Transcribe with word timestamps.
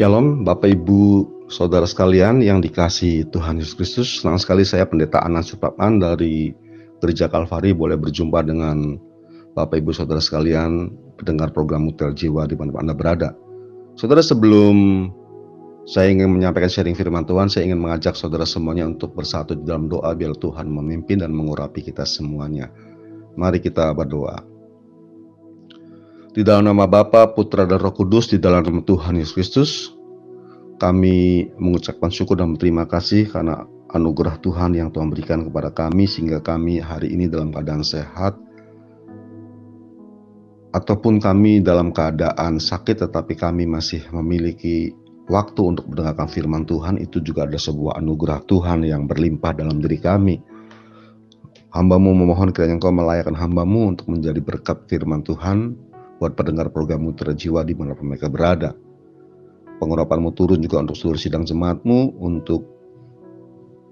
Shalom 0.00 0.48
Bapak 0.48 0.80
Ibu 0.80 1.28
Saudara 1.52 1.84
sekalian 1.84 2.40
yang 2.40 2.64
dikasih 2.64 3.28
Tuhan 3.36 3.60
Yesus 3.60 3.76
Kristus. 3.76 4.08
Senang 4.24 4.40
sekali 4.40 4.64
saya 4.64 4.88
pendeta 4.88 5.20
Anan 5.20 5.44
Suprapan 5.44 6.00
dari 6.00 6.56
Gereja 7.04 7.28
Kalvari 7.28 7.76
boleh 7.76 8.00
berjumpa 8.00 8.40
dengan 8.40 8.96
Bapak 9.52 9.76
Ibu 9.76 9.92
Saudara 9.92 10.16
sekalian 10.16 10.88
pendengar 11.20 11.52
program 11.52 11.84
Mutel 11.84 12.16
Jiwa 12.16 12.48
di 12.48 12.56
mana 12.56 12.80
Anda 12.80 12.96
berada. 12.96 13.36
Saudara 13.92 14.24
sebelum 14.24 15.12
saya 15.84 16.08
ingin 16.08 16.32
menyampaikan 16.32 16.72
sharing 16.72 16.96
firman 16.96 17.28
Tuhan 17.28 17.52
Saya 17.52 17.68
ingin 17.68 17.84
mengajak 17.84 18.16
saudara 18.16 18.48
semuanya 18.48 18.88
untuk 18.88 19.12
bersatu 19.12 19.52
di 19.52 19.68
dalam 19.68 19.92
doa 19.92 20.16
Biar 20.16 20.32
Tuhan 20.32 20.64
memimpin 20.64 21.20
dan 21.20 21.36
mengurapi 21.36 21.84
kita 21.84 22.08
semuanya. 22.08 22.72
Mari 23.36 23.60
kita 23.60 23.92
berdoa. 23.92 24.48
Di 26.30 26.46
dalam 26.46 26.62
nama 26.62 26.86
Bapa, 26.86 27.34
Putra, 27.34 27.66
dan 27.66 27.82
Roh 27.82 27.90
Kudus, 27.90 28.30
di 28.30 28.38
dalam 28.38 28.62
nama 28.62 28.78
Tuhan 28.86 29.18
Yesus 29.18 29.34
Kristus, 29.34 29.70
kami 30.80 31.52
mengucapkan 31.60 32.08
syukur 32.08 32.40
dan 32.40 32.56
berterima 32.56 32.88
kasih 32.88 33.28
karena 33.28 33.68
anugerah 33.92 34.40
Tuhan 34.40 34.72
yang 34.72 34.88
Tuhan 34.88 35.12
berikan 35.12 35.44
kepada 35.44 35.68
kami 35.76 36.08
sehingga 36.08 36.40
kami 36.40 36.80
hari 36.80 37.12
ini 37.12 37.28
dalam 37.28 37.52
keadaan 37.52 37.84
sehat 37.84 38.40
ataupun 40.72 41.20
kami 41.20 41.60
dalam 41.60 41.92
keadaan 41.92 42.56
sakit 42.56 43.04
tetapi 43.04 43.36
kami 43.36 43.68
masih 43.68 44.08
memiliki 44.08 44.96
waktu 45.28 45.60
untuk 45.60 45.84
mendengarkan 45.92 46.26
firman 46.32 46.64
Tuhan 46.64 46.96
itu 46.96 47.20
juga 47.20 47.44
ada 47.44 47.60
sebuah 47.60 48.00
anugerah 48.00 48.40
Tuhan 48.48 48.88
yang 48.88 49.04
berlimpah 49.04 49.52
dalam 49.54 49.78
diri 49.78 50.00
kami. 50.00 50.40
Hambamu 51.70 52.10
memohon 52.24 52.50
kiranya 52.50 52.82
engkau 52.82 52.90
melayakkan 52.90 53.38
hambamu 53.38 53.94
untuk 53.94 54.10
menjadi 54.10 54.42
berkat 54.42 54.90
firman 54.90 55.22
Tuhan 55.22 55.78
buat 56.18 56.34
pendengar 56.34 56.74
program 56.74 57.06
Mutiara 57.06 57.30
Jiwa 57.30 57.62
di 57.62 57.78
mana 57.78 57.94
mereka 57.94 58.26
berada. 58.26 58.74
Pengurapanmu 59.80 60.36
turun 60.36 60.60
juga 60.60 60.84
untuk 60.84 60.94
seluruh 60.94 61.16
sidang 61.16 61.48
jemaatmu, 61.48 62.20
untuk 62.20 62.68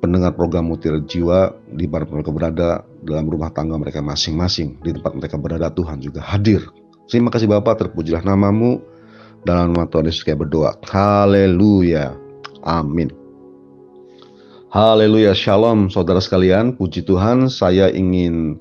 pendengar 0.04 0.36
program 0.36 0.70
Mutiara 0.70 1.00
Jiwa 1.02 1.56
di 1.74 1.88
mana 1.90 2.06
mereka 2.06 2.30
berada 2.30 2.68
dalam 3.02 3.26
rumah 3.26 3.50
tangga 3.50 3.74
mereka 3.80 4.04
masing-masing, 4.04 4.78
di 4.84 4.94
tempat 4.94 5.16
mereka 5.16 5.40
berada 5.40 5.72
Tuhan 5.72 5.98
juga 5.98 6.20
hadir. 6.20 6.62
Terima 7.08 7.32
kasih 7.32 7.48
Bapak, 7.48 7.80
terpujilah 7.88 8.20
namamu. 8.20 8.84
Dalam 9.48 9.72
nama 9.72 9.88
Tuhan 9.88 10.10
Yesus 10.10 10.26
kayak 10.26 10.44
berdoa. 10.44 10.76
Haleluya. 10.92 12.12
Amin. 12.66 13.08
Haleluya. 14.68 15.32
Shalom 15.32 15.88
saudara 15.88 16.20
sekalian. 16.20 16.76
Puji 16.76 17.06
Tuhan, 17.06 17.48
saya 17.48 17.88
ingin 17.88 18.60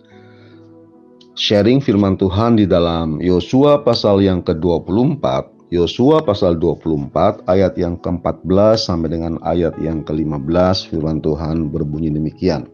sharing 1.36 1.84
firman 1.84 2.16
Tuhan 2.16 2.56
di 2.56 2.70
dalam 2.70 3.20
Yosua 3.20 3.84
pasal 3.84 4.24
yang 4.24 4.40
ke-24, 4.46 5.24
Yosua 5.68 6.24
pasal 6.24 6.56
24 6.56 7.44
ayat 7.52 7.76
yang 7.76 8.00
ke-14 8.00 8.88
sampai 8.88 9.12
dengan 9.12 9.36
ayat 9.44 9.76
yang 9.84 10.00
ke-15 10.08 10.88
firman 10.88 11.20
Tuhan 11.20 11.68
berbunyi 11.68 12.08
demikian. 12.08 12.72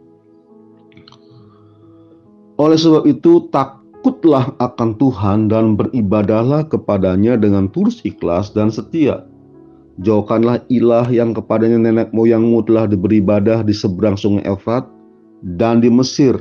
Oleh 2.62 2.78
sebab 2.78 3.10
itu 3.10 3.50
takutlah 3.50 4.54
akan 4.62 4.94
Tuhan 5.02 5.50
dan 5.50 5.74
beribadahlah 5.74 6.70
kepadanya 6.70 7.34
dengan 7.34 7.66
tulus 7.74 7.98
ikhlas 8.06 8.54
dan 8.54 8.70
setia. 8.70 9.26
Jauhkanlah 10.06 10.62
ilah 10.70 11.10
yang 11.10 11.34
kepadanya 11.34 11.82
nenek 11.82 12.14
moyangmu 12.14 12.62
telah 12.70 12.86
beribadah 12.86 13.66
di 13.66 13.74
seberang 13.74 14.14
sungai 14.14 14.46
Efrat 14.46 14.86
dan 15.58 15.82
di 15.82 15.90
Mesir 15.90 16.38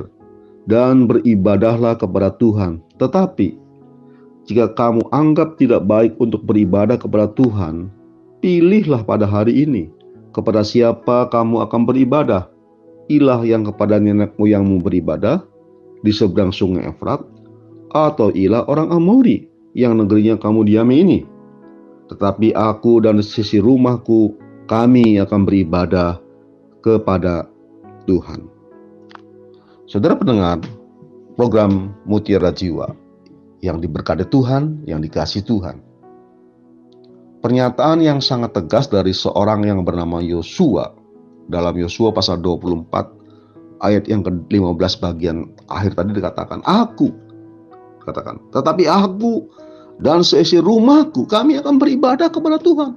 dan 0.69 1.09
beribadahlah 1.09 1.97
kepada 1.97 2.29
Tuhan. 2.37 2.77
Tetapi 3.01 3.62
jika 4.43 4.75
kamu 4.75 5.07
anggap 5.15 5.55
tidak 5.55 5.87
baik 5.87 6.19
untuk 6.19 6.43
beribadah 6.43 6.99
kepada 6.99 7.31
Tuhan, 7.31 7.87
pilihlah 8.43 9.07
pada 9.07 9.23
hari 9.23 9.63
ini 9.63 9.87
kepada 10.35 10.65
siapa 10.65 11.31
kamu 11.31 11.63
akan 11.63 11.81
beribadah. 11.87 12.51
Ilah 13.07 13.43
yang 13.43 13.67
kepada 13.67 13.99
nenek 13.99 14.35
moyangmu 14.39 14.83
beribadah 14.83 15.43
di 16.03 16.11
seberang 16.11 16.51
sungai 16.51 16.87
Efrat, 16.87 17.23
atau 17.91 18.31
ilah 18.31 18.67
orang 18.67 18.91
Amori 18.91 19.47
yang 19.75 19.99
negerinya 19.99 20.35
kamu 20.39 20.67
diami 20.67 20.95
ini. 21.03 21.19
Tetapi 22.11 22.55
aku 22.55 23.03
dan 23.03 23.23
sisi 23.23 23.59
rumahku, 23.63 24.35
kami 24.67 25.19
akan 25.19 25.43
beribadah 25.43 26.19
kepada 26.83 27.47
Tuhan. 28.07 28.47
Saudara 29.87 30.15
pendengar 30.15 30.63
program 31.35 31.91
Mutiara 32.07 32.51
Jiwa 32.51 33.02
yang 33.63 33.79
diberkati 33.79 34.27
Tuhan, 34.27 34.83
yang 34.83 34.99
dikasih 34.99 35.47
Tuhan. 35.47 35.79
Pernyataan 37.39 38.03
yang 38.03 38.19
sangat 38.19 38.51
tegas 38.51 38.91
dari 38.91 39.15
seorang 39.15 39.63
yang 39.63 39.87
bernama 39.87 40.19
Yosua 40.19 40.91
dalam 41.47 41.75
Yosua 41.79 42.11
pasal 42.11 42.43
24 42.43 43.83
ayat 43.83 44.07
yang 44.07 44.23
ke-15 44.23 44.93
bagian 44.99 45.37
akhir 45.67 45.95
tadi 45.95 46.15
dikatakan 46.15 46.63
aku 46.63 47.11
katakan 48.07 48.39
tetapi 48.55 48.87
aku 48.87 49.51
dan 49.99 50.23
seisi 50.23 50.59
rumahku 50.59 51.27
kami 51.27 51.59
akan 51.59 51.79
beribadah 51.79 52.31
kepada 52.31 52.59
Tuhan. 52.59 52.95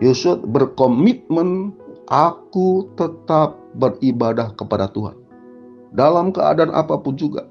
Yosua 0.00 0.40
berkomitmen 0.40 1.76
aku 2.08 2.88
tetap 2.96 3.56
beribadah 3.76 4.52
kepada 4.56 4.88
Tuhan 4.88 5.16
dalam 5.92 6.32
keadaan 6.32 6.72
apa 6.72 6.96
pun 7.00 7.16
juga, 7.16 7.48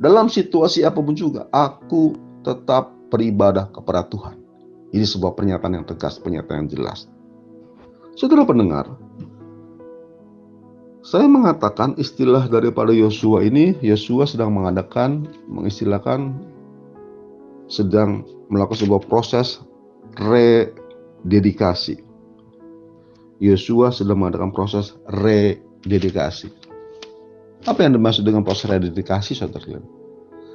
dalam 0.00 0.32
situasi 0.32 0.80
apa 0.80 0.96
pun 0.96 1.12
juga, 1.12 1.44
aku 1.52 2.16
tetap 2.40 2.96
beribadah 3.12 3.68
kepada 3.68 4.08
Tuhan. 4.08 4.40
Ini 4.96 5.04
sebuah 5.04 5.36
pernyataan 5.36 5.76
yang 5.76 5.86
tegas, 5.86 6.16
pernyataan 6.16 6.64
yang 6.64 6.70
jelas. 6.72 7.04
Saudara 8.16 8.48
pendengar, 8.48 8.88
saya 11.04 11.28
mengatakan 11.28 11.94
istilah 12.00 12.48
daripada 12.48 12.96
Yosua 12.96 13.44
ini, 13.44 13.76
Yosua 13.84 14.24
sedang 14.24 14.56
mengadakan, 14.56 15.28
mengistilahkan, 15.46 16.32
sedang 17.68 18.24
melakukan 18.48 18.84
sebuah 18.84 19.04
proses 19.04 19.60
rededikasi. 20.16 22.00
Yosua 23.40 23.92
sedang 23.92 24.20
mengadakan 24.24 24.52
proses 24.52 24.96
rededikasi. 25.08 26.59
Apa 27.68 27.84
yang 27.84 27.92
dimaksud 27.92 28.24
dengan 28.24 28.40
proses 28.40 28.72
rededikasi 28.72 29.36
saudara 29.36 29.84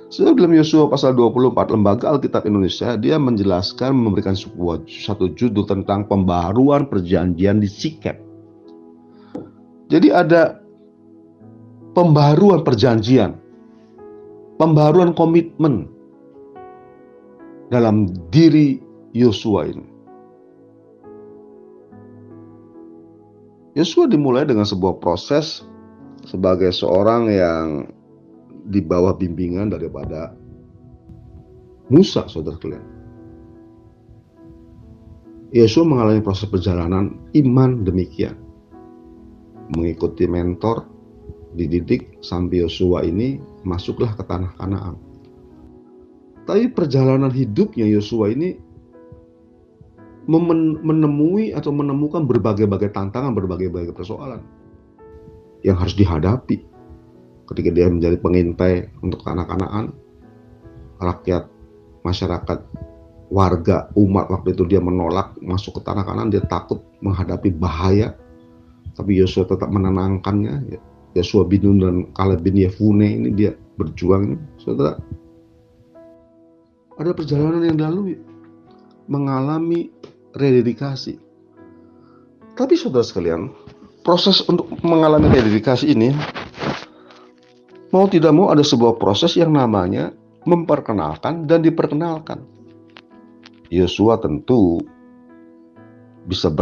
Sudah 0.10 0.34
dalam 0.34 0.54
Yosua 0.58 0.90
pasal 0.90 1.14
24 1.14 1.74
Lembaga 1.74 2.10
Alkitab 2.10 2.50
Indonesia 2.50 2.98
dia 2.98 3.22
menjelaskan 3.22 3.94
memberikan 3.94 4.34
sebuah 4.34 4.86
satu 4.90 5.30
judul 5.38 5.70
tentang 5.70 6.10
pembaruan 6.10 6.90
perjanjian 6.90 7.62
di 7.62 7.70
Sikep. 7.70 8.18
Jadi 9.90 10.10
ada 10.10 10.62
pembaruan 11.94 12.66
perjanjian, 12.66 13.38
pembaruan 14.58 15.14
komitmen 15.14 15.86
dalam 17.70 18.10
diri 18.34 18.82
Yosua 19.14 19.70
ini. 19.70 19.86
Yosua 23.78 24.10
dimulai 24.10 24.48
dengan 24.48 24.66
sebuah 24.66 24.98
proses 25.04 25.66
sebagai 26.26 26.74
seorang 26.74 27.30
yang 27.30 27.66
di 28.66 28.82
bawah 28.82 29.14
bimbingan 29.14 29.70
daripada 29.70 30.34
Musa, 31.94 32.26
saudara 32.26 32.58
kalian. 32.58 32.86
Yesus 35.54 35.86
mengalami 35.86 36.26
proses 36.26 36.50
perjalanan 36.50 37.14
iman 37.38 37.86
demikian. 37.86 38.34
Mengikuti 39.78 40.26
mentor, 40.26 40.90
dididik 41.54 42.20
sampai 42.26 42.66
Yosua 42.66 43.06
ini 43.06 43.38
masuklah 43.62 44.18
ke 44.18 44.26
tanah 44.26 44.52
Kanaan. 44.58 44.98
Tapi 46.50 46.74
perjalanan 46.74 47.30
hidupnya 47.30 47.86
Yosua 47.86 48.34
ini 48.34 48.58
menemui 50.82 51.54
atau 51.54 51.70
menemukan 51.70 52.26
berbagai-bagai 52.26 52.90
tantangan, 52.90 53.38
berbagai-bagai 53.38 53.94
persoalan 53.94 54.65
yang 55.66 55.82
harus 55.82 55.98
dihadapi 55.98 56.62
ketika 57.50 57.70
dia 57.74 57.90
menjadi 57.90 58.22
pengintai 58.22 58.94
untuk 59.02 59.26
anak-anakan. 59.26 59.94
Rakyat 60.96 61.52
masyarakat 62.06 62.60
warga 63.34 63.90
umat 63.98 64.32
waktu 64.32 64.54
itu 64.56 64.64
dia 64.70 64.80
menolak 64.80 65.36
masuk 65.44 65.82
ke 65.82 65.82
tanah 65.84 66.06
kanan 66.06 66.30
dia 66.30 66.46
takut 66.46 66.86
menghadapi 67.02 67.52
bahaya. 67.58 68.14
Tapi 68.96 69.18
Yosua 69.18 69.50
tetap 69.50 69.68
menenangkannya. 69.74 70.78
Yosua 71.18 71.44
bin 71.44 71.66
Nun 71.66 71.78
dan 71.82 71.96
Kaleb 72.16 72.46
bin 72.46 72.56
Yefune 72.56 73.08
ini 73.08 73.30
dia 73.36 73.52
berjuang 73.76 74.40
saudara 74.56 74.96
ada 76.96 77.12
perjalanan 77.12 77.64
yang 77.64 77.80
lalu 77.80 78.20
mengalami 79.12 79.92
rededikasi. 80.36 81.20
Tapi 82.56 82.74
saudara 82.80 83.04
sekalian 83.04 83.52
proses 84.06 84.46
untuk 84.46 84.70
mengalami 84.86 85.34
dedikasi 85.34 85.98
ini 85.98 86.14
mau 87.90 88.06
tidak 88.06 88.30
mau 88.38 88.54
ada 88.54 88.62
sebuah 88.62 89.02
proses 89.02 89.34
yang 89.34 89.50
namanya 89.50 90.14
memperkenalkan 90.46 91.50
dan 91.50 91.66
diperkenalkan. 91.66 92.46
Yosua 93.74 94.22
tentu 94.22 94.78
bisa 96.30 96.54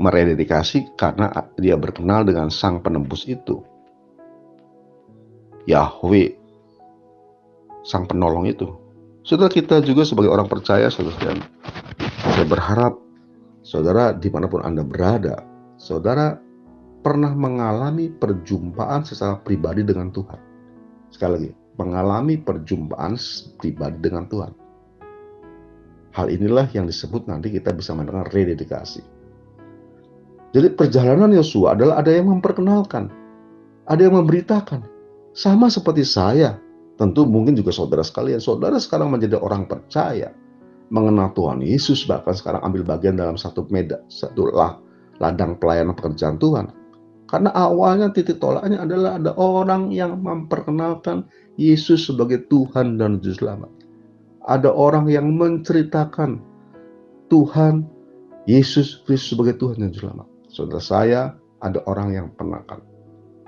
merededikasi 0.00 0.96
karena 0.96 1.28
dia 1.60 1.76
berkenal 1.76 2.24
dengan 2.24 2.48
sang 2.48 2.80
penebus 2.80 3.28
itu. 3.28 3.60
Yahweh, 5.68 6.32
sang 7.84 8.08
penolong 8.08 8.48
itu. 8.48 8.70
Saudara 9.26 9.52
kita 9.52 9.82
juga 9.84 10.06
sebagai 10.06 10.32
orang 10.32 10.48
percaya, 10.48 10.88
saudara 10.88 11.36
saya 12.32 12.46
berharap 12.46 12.94
saudara 13.66 14.14
di 14.14 14.30
mana 14.30 14.46
pun 14.46 14.62
Anda 14.62 14.86
berada, 14.86 15.42
saudara 15.76 16.45
pernah 17.06 17.30
mengalami 17.30 18.10
perjumpaan 18.10 19.06
secara 19.06 19.38
pribadi 19.38 19.86
dengan 19.86 20.10
Tuhan. 20.10 20.40
Sekali 21.14 21.32
lagi, 21.38 21.50
mengalami 21.78 22.34
perjumpaan 22.34 23.14
pribadi 23.62 23.98
dengan 24.02 24.26
Tuhan. 24.26 24.52
Hal 26.18 26.26
inilah 26.26 26.66
yang 26.74 26.90
disebut 26.90 27.30
nanti 27.30 27.54
kita 27.54 27.70
bisa 27.70 27.94
mendengar 27.94 28.26
rededikasi. 28.34 29.06
Jadi 30.50 30.74
perjalanan 30.74 31.30
Yosua 31.30 31.78
adalah 31.78 32.02
ada 32.02 32.10
yang 32.10 32.26
memperkenalkan, 32.26 33.06
ada 33.86 34.00
yang 34.02 34.18
memberitakan. 34.18 34.82
Sama 35.36 35.70
seperti 35.70 36.02
saya, 36.02 36.58
Tentu 36.96 37.28
mungkin 37.28 37.52
juga 37.52 37.76
saudara 37.76 38.00
sekalian, 38.00 38.40
saudara 38.40 38.80
sekarang 38.80 39.12
menjadi 39.12 39.36
orang 39.36 39.68
percaya, 39.68 40.32
mengenal 40.88 41.28
Tuhan 41.36 41.60
Yesus, 41.60 42.08
bahkan 42.08 42.32
sekarang 42.32 42.64
ambil 42.64 42.88
bagian 42.88 43.20
dalam 43.20 43.36
satu 43.36 43.68
medan, 43.68 44.00
satu 44.08 44.48
lah, 44.48 44.80
ladang 45.20 45.60
pelayanan 45.60 45.92
pekerjaan 45.92 46.40
Tuhan. 46.40 46.72
Karena 47.26 47.50
awalnya 47.54 48.14
titik 48.14 48.38
tolaknya 48.38 48.86
adalah 48.86 49.18
ada 49.18 49.34
orang 49.34 49.90
yang 49.90 50.22
memperkenalkan 50.22 51.26
Yesus 51.58 52.06
sebagai 52.06 52.46
Tuhan 52.46 53.02
dan 53.02 53.18
Juru 53.18 53.34
Selamat. 53.34 53.72
Ada 54.46 54.70
orang 54.70 55.10
yang 55.10 55.34
menceritakan 55.34 56.38
Tuhan 57.26 57.82
Yesus 58.46 59.02
Kristus 59.02 59.34
sebagai 59.34 59.58
Tuhan 59.58 59.82
dan 59.82 59.90
Juru 59.90 60.06
Selamat. 60.06 60.28
Saudara 60.46 60.82
saya, 60.82 61.22
ada 61.66 61.82
orang 61.90 62.14
yang 62.14 62.26
pernah 62.30 62.62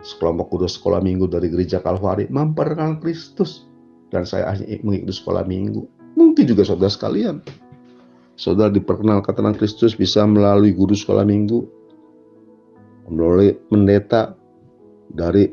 sekelompok 0.02 0.58
kudus 0.58 0.78
sekolah 0.78 0.98
minggu 0.98 1.30
dari 1.30 1.46
gereja 1.46 1.78
Kalvari 1.78 2.26
memperkenalkan 2.30 2.98
Kristus 2.98 3.66
dan 4.10 4.26
saya 4.26 4.54
hanya 4.54 4.66
mengikuti 4.82 5.14
sekolah 5.14 5.44
minggu. 5.46 5.86
Mungkin 6.18 6.44
juga 6.50 6.66
saudara 6.66 6.90
sekalian, 6.90 7.38
saudara 8.34 8.74
diperkenalkan 8.74 9.38
tentang 9.38 9.54
Kristus 9.54 9.94
bisa 9.94 10.26
melalui 10.26 10.74
guru 10.74 10.98
sekolah 10.98 11.22
minggu, 11.22 11.62
melalui 13.08 13.56
pendeta 13.72 14.36
dari 15.12 15.50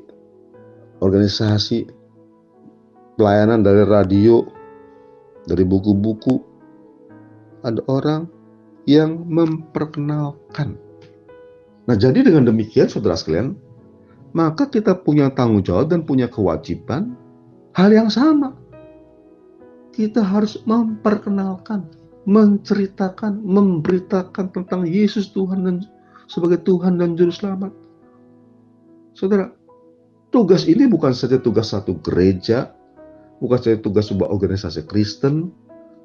organisasi 1.00 1.88
pelayanan 3.16 3.64
dari 3.64 3.84
radio, 3.88 4.44
dari 5.48 5.64
buku-buku. 5.64 6.54
Ada 7.66 7.82
orang 7.90 8.30
yang 8.86 9.26
memperkenalkan. 9.26 10.78
Nah, 11.90 11.98
jadi 11.98 12.22
dengan 12.22 12.46
demikian 12.54 12.86
saudara 12.86 13.18
sekalian, 13.18 13.58
maka 14.38 14.70
kita 14.70 14.94
punya 15.02 15.34
tanggung 15.34 15.66
jawab 15.66 15.90
dan 15.90 16.06
punya 16.06 16.30
kewajiban 16.30 17.18
hal 17.74 17.90
yang 17.90 18.12
sama. 18.14 18.54
Kita 19.96 20.22
harus 20.22 20.62
memperkenalkan, 20.68 21.90
menceritakan, 22.30 23.42
memberitakan 23.42 24.52
tentang 24.54 24.86
Yesus 24.86 25.32
Tuhan 25.32 25.66
dan 25.66 25.76
sebagai 26.28 26.62
Tuhan 26.66 26.98
dan 27.02 27.18
Juru 27.18 27.34
Selamat. 27.34 27.72
Saudara, 29.16 29.48
tugas 30.30 30.68
ini 30.68 30.86
bukan 30.90 31.16
saja 31.16 31.40
tugas 31.40 31.72
satu 31.72 31.98
gereja, 32.04 32.76
bukan 33.40 33.60
saja 33.62 33.78
tugas 33.80 34.12
sebuah 34.12 34.28
organisasi 34.28 34.84
Kristen, 34.90 35.54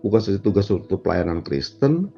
bukan 0.07 0.21
saja 0.23 0.39
tugas 0.39 0.71
untuk 0.71 1.03
pelayanan 1.03 1.43
Kristen, 1.43 2.09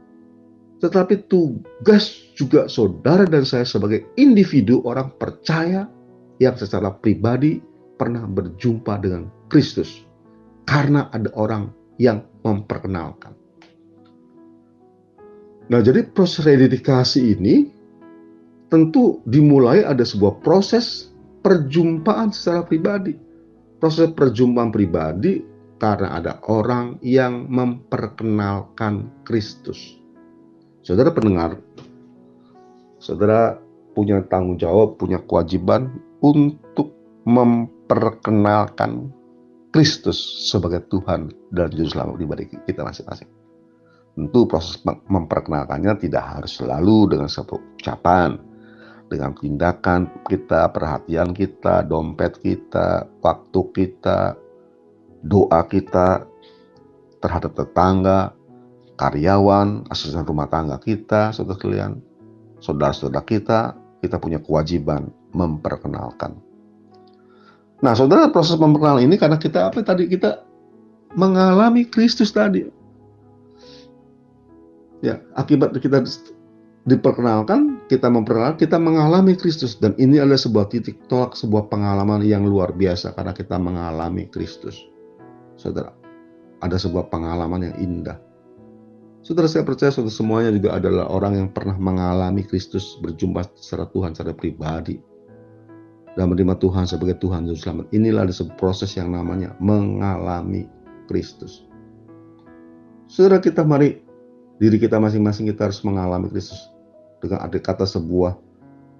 tetapi 0.83 1.31
tugas 1.31 2.35
juga 2.35 2.67
saudara 2.67 3.25
dan 3.25 3.47
saya 3.47 3.63
sebagai 3.63 4.05
individu 4.19 4.83
orang 4.83 5.15
percaya 5.17 5.87
yang 6.43 6.59
secara 6.59 6.91
pribadi 6.91 7.63
pernah 7.95 8.27
berjumpa 8.27 8.99
dengan 8.99 9.31
Kristus 9.47 10.03
karena 10.67 11.07
ada 11.15 11.31
orang 11.39 11.71
yang 12.03 12.27
memperkenalkan. 12.43 13.31
Nah, 15.71 15.81
jadi 15.81 16.03
proses 16.11 16.43
rededikasi 16.43 17.39
ini 17.39 17.71
tentu 18.73 19.21
dimulai 19.29 19.85
ada 19.85 20.01
sebuah 20.01 20.41
proses 20.41 21.13
perjumpaan 21.45 22.33
secara 22.33 22.65
pribadi. 22.65 23.13
Proses 23.77 24.09
perjumpaan 24.17 24.73
pribadi 24.73 25.45
karena 25.77 26.17
ada 26.17 26.41
orang 26.49 26.97
yang 27.05 27.53
memperkenalkan 27.53 29.13
Kristus. 29.29 30.01
Saudara 30.81 31.13
pendengar, 31.13 31.61
saudara 32.97 33.61
punya 33.93 34.25
tanggung 34.25 34.57
jawab, 34.57 34.97
punya 34.97 35.21
kewajiban 35.21 35.93
untuk 36.25 36.97
memperkenalkan 37.29 39.13
Kristus 39.69 40.49
sebagai 40.49 40.89
Tuhan 40.89 41.29
dan 41.53 41.69
Juru 41.69 41.93
Selamat 41.93 42.15
pribadi 42.17 42.49
kita 42.49 42.89
masing-masing. 42.89 43.29
Tentu 44.17 44.49
proses 44.49 44.81
memperkenalkannya 44.85 45.93
tidak 46.01 46.25
harus 46.25 46.61
selalu 46.61 47.17
dengan 47.17 47.29
satu 47.33 47.57
ucapan, 47.81 48.52
dengan 49.13 49.37
tindakan 49.37 50.09
kita, 50.25 50.73
perhatian 50.73 51.37
kita, 51.37 51.85
dompet 51.85 52.41
kita, 52.41 53.05
waktu 53.21 53.61
kita, 53.77 54.33
doa 55.21 55.61
kita 55.69 56.25
terhadap 57.21 57.53
tetangga, 57.53 58.33
karyawan, 58.97 59.85
asisten 59.93 60.25
rumah 60.25 60.49
tangga 60.49 60.81
kita, 60.81 61.37
saudara 61.37 61.61
sekalian, 61.61 61.93
saudara-saudara 62.65 63.23
kita, 63.29 63.61
kita 64.01 64.17
punya 64.17 64.41
kewajiban 64.41 65.13
memperkenalkan. 65.37 66.41
Nah, 67.85 67.93
saudara, 67.93 68.33
proses 68.33 68.57
memperkenalkan 68.57 69.05
ini 69.05 69.21
karena 69.21 69.37
kita 69.37 69.69
apa 69.69 69.85
tadi 69.85 70.09
kita 70.09 70.43
mengalami 71.19 71.85
Kristus 71.85 72.33
tadi. 72.33 72.65
Ya, 75.03 75.19
akibat 75.35 75.75
kita 75.77 76.01
diperkenalkan, 76.83 77.87
kita 77.87 78.11
memperkenalkan, 78.11 78.59
kita 78.59 78.79
mengalami 78.79 79.39
Kristus 79.39 79.79
dan 79.79 79.95
ini 80.03 80.19
adalah 80.19 80.41
sebuah 80.41 80.67
titik 80.67 81.07
tolak 81.07 81.39
sebuah 81.39 81.71
pengalaman 81.71 82.27
yang 82.27 82.43
luar 82.43 82.75
biasa 82.75 83.15
karena 83.15 83.31
kita 83.31 83.55
mengalami 83.59 84.27
Kristus. 84.27 84.83
Saudara, 85.55 85.95
ada 86.59 86.75
sebuah 86.75 87.07
pengalaman 87.07 87.71
yang 87.71 87.77
indah. 87.79 88.19
Saudara 89.23 89.47
saya 89.47 89.63
percaya 89.63 89.95
saudara 89.95 90.11
semuanya 90.11 90.51
juga 90.51 90.75
adalah 90.75 91.07
orang 91.07 91.39
yang 91.39 91.49
pernah 91.55 91.79
mengalami 91.79 92.43
Kristus 92.43 92.99
berjumpa 92.99 93.55
secara 93.55 93.87
Tuhan 93.87 94.19
secara 94.19 94.35
pribadi 94.35 94.99
dan 96.19 96.27
menerima 96.27 96.59
Tuhan 96.59 96.91
sebagai 96.91 97.23
Tuhan 97.23 97.47
dan 97.47 97.55
Selamat. 97.55 97.87
Inilah 97.95 98.27
ada 98.27 98.35
sebuah 98.35 98.59
proses 98.59 98.91
yang 98.99 99.15
namanya 99.15 99.55
mengalami 99.63 100.67
Kristus. 101.07 101.63
Saudara 103.07 103.39
kita 103.39 103.63
mari 103.63 104.03
diri 104.59 104.83
kita 104.83 104.99
masing-masing 104.99 105.47
kita 105.55 105.71
harus 105.71 105.79
mengalami 105.87 106.27
Kristus 106.27 106.72
dengan 107.23 107.39
ada 107.41 107.55
kata 107.57 107.87
sebuah 107.87 108.35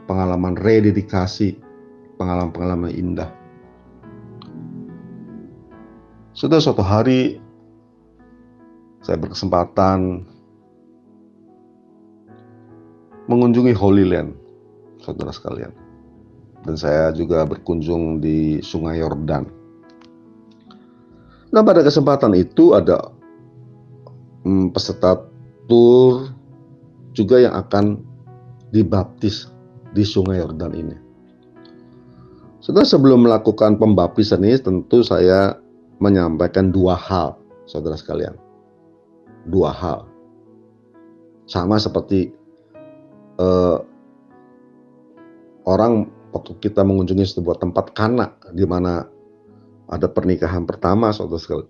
pengalaman 0.07 0.55
rededikasi, 0.55 1.59
pengalaman-pengalaman 2.17 2.95
indah. 2.95 3.31
Sudah 6.33 6.63
suatu 6.63 6.81
hari 6.81 7.43
saya 9.03 9.19
berkesempatan 9.19 10.25
mengunjungi 13.27 13.75
Holy 13.75 14.07
Land, 14.07 14.33
saudara 15.03 15.35
sekalian 15.35 15.83
dan 16.63 16.75
saya 16.79 17.11
juga 17.11 17.43
berkunjung 17.43 18.23
di 18.23 18.63
Sungai 18.63 19.03
Yordan. 19.03 19.45
Nah, 21.53 21.63
pada 21.67 21.85
kesempatan 21.85 22.33
itu 22.39 22.73
ada 22.73 23.13
hmm, 24.47 24.73
peserta 24.73 25.21
tur 25.69 26.33
juga 27.13 27.43
yang 27.45 27.53
akan 27.53 28.01
dibaptis 28.73 29.53
di 29.93 30.03
Sungai 30.03 30.41
Yordan 30.41 30.73
ini. 30.73 30.97
Setelah 32.65 32.89
sebelum 32.89 33.29
melakukan 33.29 33.77
pembaptisan 33.77 34.43
ini, 34.43 34.57
tentu 34.57 35.05
saya 35.05 35.55
menyampaikan 36.01 36.73
dua 36.73 36.97
hal, 36.97 37.37
saudara 37.69 37.95
sekalian. 37.99 38.35
Dua 39.47 39.71
hal. 39.71 40.09
Sama 41.51 41.77
seperti 41.77 42.33
uh, 43.43 43.83
orang 45.67 46.09
waktu 46.33 46.57
kita 46.63 46.81
mengunjungi 46.83 47.29
sebuah 47.29 47.61
tempat 47.61 47.93
kanak 47.93 48.41
di 48.57 48.65
mana 48.65 49.05
ada 49.93 50.09
pernikahan 50.09 50.65
pertama 50.65 51.13
suatu 51.13 51.37
sekali 51.37 51.67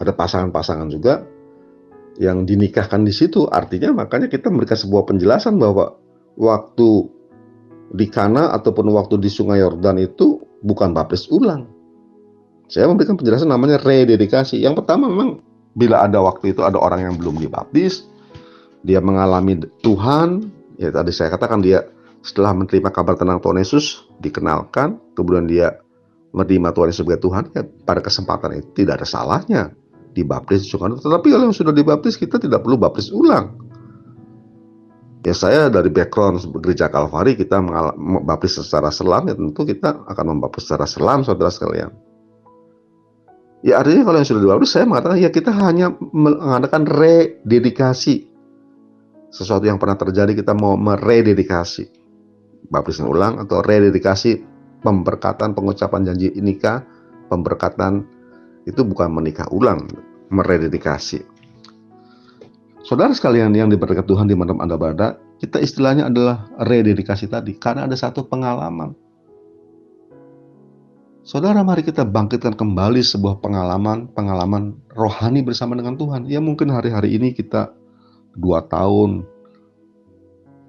ada 0.00 0.12
pasangan-pasangan 0.12 0.88
juga 0.90 1.22
yang 2.20 2.44
dinikahkan 2.44 3.00
di 3.00 3.16
situ 3.16 3.48
artinya 3.48 4.04
makanya 4.04 4.28
kita 4.28 4.52
memberikan 4.52 4.76
sebuah 4.76 5.08
penjelasan 5.08 5.56
bahwa 5.56 5.96
waktu 6.36 7.08
di 7.96 8.06
Kana 8.12 8.52
ataupun 8.52 8.92
waktu 8.92 9.16
di 9.16 9.32
Sungai 9.32 9.64
Yordan 9.64 9.96
itu 9.96 10.36
bukan 10.60 10.92
baptis 10.92 11.26
ulang. 11.32 11.64
Saya 12.70 12.86
memberikan 12.86 13.18
penjelasan 13.18 13.50
namanya 13.50 13.80
rededikasi. 13.82 14.60
Yang 14.62 14.84
pertama 14.84 15.10
memang 15.10 15.42
bila 15.74 16.04
ada 16.04 16.20
waktu 16.22 16.54
itu 16.54 16.62
ada 16.62 16.76
orang 16.78 17.08
yang 17.08 17.14
belum 17.16 17.40
dibaptis, 17.40 18.06
dia 18.86 19.02
mengalami 19.02 19.64
Tuhan, 19.82 20.52
ya 20.78 20.92
tadi 20.92 21.10
saya 21.10 21.34
katakan 21.34 21.64
dia 21.64 21.88
setelah 22.20 22.52
menerima 22.52 22.92
kabar 22.92 23.16
tentang 23.16 23.40
Tuhan 23.42 23.58
Yesus 23.58 24.06
dikenalkan, 24.20 25.00
kemudian 25.16 25.48
dia 25.48 25.80
menerima 26.36 26.70
Tuhan 26.76 26.94
sebagai 26.94 27.26
Tuhan, 27.26 27.50
ya 27.56 27.64
pada 27.88 28.04
kesempatan 28.04 28.60
itu 28.60 28.84
tidak 28.84 29.02
ada 29.02 29.06
salahnya 29.08 29.62
dibaptis 30.14 30.66
juga. 30.66 30.90
Tetapi 30.98 31.26
kalau 31.30 31.50
yang 31.50 31.56
sudah 31.56 31.74
dibaptis 31.74 32.18
kita 32.18 32.38
tidak 32.38 32.62
perlu 32.66 32.76
baptis 32.80 33.10
ulang. 33.10 33.54
Ya 35.20 35.36
saya 35.36 35.68
dari 35.68 35.92
background 35.92 36.40
gereja 36.64 36.88
Kalvari 36.88 37.36
kita 37.36 37.60
membaptis 37.92 38.56
secara 38.56 38.88
selam 38.88 39.28
ya 39.28 39.36
tentu 39.36 39.68
kita 39.68 40.08
akan 40.08 40.24
membaptis 40.36 40.64
secara 40.64 40.88
selam 40.88 41.20
saudara 41.20 41.52
sekalian. 41.52 41.92
Ya 43.60 43.76
artinya 43.76 44.08
kalau 44.08 44.16
yang 44.24 44.28
sudah 44.28 44.40
dibaptis 44.40 44.72
saya 44.72 44.88
mengatakan 44.88 45.20
ya 45.20 45.28
kita 45.28 45.52
hanya 45.52 45.92
mengadakan 46.00 46.88
rededikasi 46.88 48.32
sesuatu 49.28 49.68
yang 49.68 49.76
pernah 49.76 50.00
terjadi 50.00 50.32
kita 50.32 50.56
mau 50.56 50.74
merededikasi 50.80 51.92
baptisan 52.72 53.04
ulang 53.04 53.36
atau 53.44 53.60
rededikasi 53.60 54.40
pemberkatan 54.80 55.52
pengucapan 55.52 56.08
janji 56.08 56.32
nikah 56.40 56.88
pemberkatan 57.28 58.08
itu 58.64 58.80
bukan 58.82 59.12
menikah 59.12 59.48
ulang 59.52 59.86
merededikasi 60.32 61.24
saudara 62.84 63.12
sekalian 63.12 63.52
yang 63.54 63.68
diberkati 63.68 64.08
Tuhan 64.08 64.28
di 64.28 64.36
mana 64.36 64.56
anda 64.56 64.76
berada 64.76 65.16
kita 65.40 65.60
istilahnya 65.60 66.12
adalah 66.12 66.48
rededikasi 66.60 67.28
tadi 67.28 67.56
karena 67.56 67.88
ada 67.88 67.96
satu 67.96 68.28
pengalaman 68.28 68.92
Saudara, 71.20 71.60
mari 71.60 71.86
kita 71.86 72.02
bangkitkan 72.02 72.56
kembali 72.56 73.04
sebuah 73.04 73.38
pengalaman, 73.38 74.08
pengalaman 74.16 74.74
rohani 74.96 75.44
bersama 75.44 75.76
dengan 75.76 75.94
Tuhan. 75.94 76.24
Ya 76.26 76.40
mungkin 76.40 76.72
hari-hari 76.72 77.14
ini 77.14 77.36
kita 77.36 77.70
dua 78.34 78.64
tahun 78.64 79.28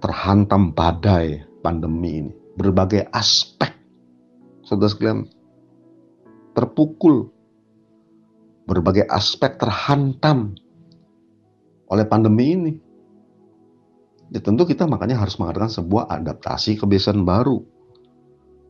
terhantam 0.04 0.76
badai 0.76 1.48
pandemi 1.64 2.28
ini. 2.28 2.34
Berbagai 2.60 3.08
aspek, 3.16 3.74
saudara 4.62 4.92
sekalian, 4.92 5.26
terpukul. 6.52 7.31
Berbagai 8.72 9.04
aspek 9.12 9.60
terhantam 9.60 10.56
oleh 11.92 12.08
pandemi 12.08 12.56
ini. 12.56 12.74
Ya 14.32 14.40
tentu 14.40 14.64
kita 14.64 14.88
makanya 14.88 15.20
harus 15.20 15.36
mengadakan 15.36 15.68
sebuah 15.68 16.08
adaptasi 16.08 16.80
kebiasaan 16.80 17.28
baru. 17.28 17.60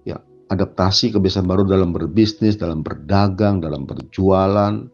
Ya, 0.02 0.18
adaptasi 0.50 1.14
kebiasaan 1.14 1.46
baru 1.46 1.70
dalam 1.70 1.94
berbisnis, 1.94 2.58
dalam 2.58 2.82
berdagang, 2.82 3.62
dalam 3.62 3.86
berjualan, 3.86 4.90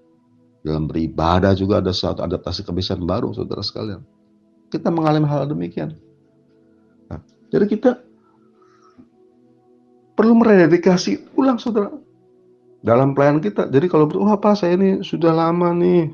dalam 0.67 0.83
beribadah 0.91 1.55
juga 1.55 1.79
ada 1.79 1.95
suatu 1.95 2.19
adaptasi 2.19 2.67
kebiasaan 2.67 3.07
baru, 3.07 3.31
saudara 3.31 3.63
sekalian. 3.63 4.03
Kita 4.67 4.91
mengalami 4.91 5.23
hal 5.31 5.47
demikian. 5.47 5.95
Nah, 7.07 7.23
jadi 7.47 7.63
kita 7.63 8.03
perlu 10.19 10.35
merededikasi 10.35 11.31
ulang, 11.39 11.55
saudara, 11.55 11.95
dalam 12.81 13.13
pelayanan 13.13 13.41
kita. 13.41 13.69
Jadi 13.69 13.85
kalau 13.89 14.09
oh 14.17 14.29
apa 14.29 14.53
saya 14.53 14.77
ini 14.77 15.01
sudah 15.01 15.33
lama 15.33 15.73
nih, 15.73 16.13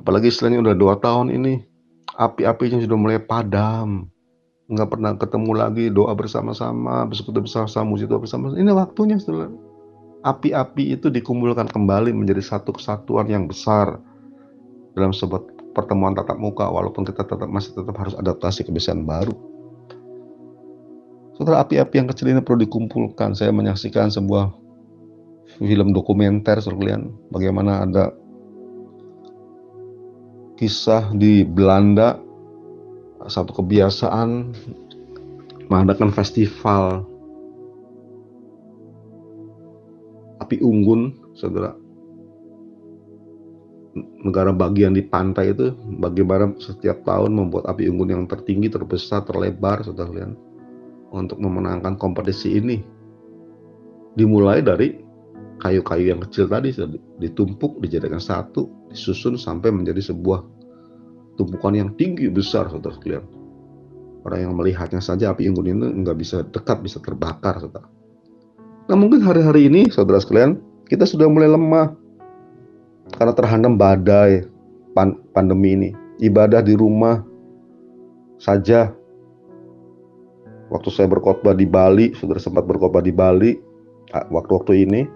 apalagi 0.00 0.32
istilahnya 0.32 0.60
udah 0.64 0.74
dua 0.76 0.94
tahun 1.00 1.32
ini, 1.32 1.64
api-apinya 2.16 2.80
sudah 2.80 2.98
mulai 2.98 3.18
padam, 3.20 4.08
nggak 4.68 4.88
pernah 4.88 5.12
ketemu 5.16 5.50
lagi 5.52 5.84
doa 5.88 6.12
bersama-sama, 6.12 7.06
bersekutu 7.08 7.44
bersama-sama, 7.44 7.86
musik 7.86 8.10
doa 8.10 8.20
bersama. 8.20 8.52
Ini 8.52 8.72
waktunya, 8.72 9.16
saudara 9.16 9.52
api-api 10.26 10.98
itu 10.98 11.06
dikumpulkan 11.06 11.70
kembali 11.70 12.10
menjadi 12.10 12.42
satu 12.42 12.74
kesatuan 12.74 13.30
yang 13.30 13.46
besar 13.46 14.02
dalam 14.98 15.14
sebuah 15.14 15.70
pertemuan 15.70 16.18
tatap 16.18 16.34
muka 16.34 16.66
walaupun 16.66 17.06
kita 17.06 17.22
tetap 17.22 17.46
masih 17.46 17.78
tetap 17.78 17.94
harus 17.94 18.18
adaptasi 18.18 18.66
kebiasaan 18.66 19.06
baru. 19.06 19.30
Setelah 21.38 21.62
api-api 21.62 21.94
yang 22.00 22.08
kecil 22.10 22.32
ini 22.32 22.40
perlu 22.42 22.64
dikumpulkan. 22.64 23.36
Saya 23.36 23.52
menyaksikan 23.52 24.08
sebuah 24.08 24.65
film 25.56 25.96
dokumenter 25.96 26.60
sekalian 26.60 27.12
bagaimana 27.32 27.84
ada 27.88 28.12
kisah 30.56 31.12
di 31.12 31.44
Belanda 31.44 32.20
satu 33.26 33.52
kebiasaan 33.52 34.54
mengadakan 35.66 36.14
festival 36.14 37.04
api 40.46 40.62
unggun, 40.62 41.10
saudara. 41.34 41.74
Negara 43.96 44.52
bagian 44.54 44.92
di 44.94 45.02
pantai 45.02 45.56
itu 45.56 45.72
bagaimana 45.98 46.54
setiap 46.60 47.02
tahun 47.02 47.34
membuat 47.34 47.66
api 47.66 47.90
unggun 47.90 48.12
yang 48.14 48.24
tertinggi, 48.28 48.70
terbesar, 48.70 49.26
terlebar, 49.26 49.82
saudara 49.82 50.12
lihat, 50.12 50.36
untuk 51.10 51.40
memenangkan 51.42 51.98
kompetisi 51.98 52.60
ini. 52.60 52.78
Dimulai 54.14 54.62
dari 54.62 55.05
kayu-kayu 55.62 56.12
yang 56.12 56.20
kecil 56.20 56.46
tadi 56.46 56.74
ditumpuk, 57.20 57.80
dijadikan 57.80 58.20
satu, 58.20 58.68
disusun 58.92 59.40
sampai 59.40 59.72
menjadi 59.72 60.12
sebuah 60.12 60.44
tumpukan 61.40 61.72
yang 61.76 61.90
tinggi 61.96 62.28
besar, 62.28 62.68
saudara 62.68 62.96
sekalian. 62.96 63.24
Orang 64.26 64.40
yang 64.42 64.52
melihatnya 64.58 64.98
saja 64.98 65.30
api 65.30 65.46
unggun 65.46 65.70
itu 65.70 65.86
nggak 66.02 66.18
bisa 66.18 66.42
dekat, 66.50 66.82
bisa 66.82 66.98
terbakar, 66.98 67.62
saudara. 67.62 67.86
Nah 68.86 68.96
mungkin 68.98 69.22
hari-hari 69.22 69.66
ini 69.70 69.90
saudara 69.90 70.22
sekalian 70.22 70.62
kita 70.86 71.06
sudah 71.06 71.26
mulai 71.26 71.50
lemah 71.50 71.94
karena 73.18 73.32
terhantam 73.34 73.78
badai 73.78 74.46
pandemi 75.30 75.74
ini. 75.78 75.90
Ibadah 76.22 76.64
di 76.64 76.74
rumah 76.74 77.20
saja. 78.40 78.92
Waktu 80.66 80.88
saya 80.90 81.06
berkhotbah 81.06 81.54
di 81.54 81.62
Bali, 81.62 82.10
saudara 82.18 82.42
sempat 82.42 82.66
berkhotbah 82.66 82.98
di 82.98 83.14
Bali, 83.14 83.54
waktu-waktu 84.10 84.82
ini, 84.82 85.06